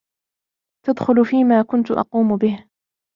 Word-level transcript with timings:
تدخل 0.85 1.25
فيما 1.25 1.61
كنت 1.61 1.91
أقوم 1.91 2.37
به. 2.37 2.67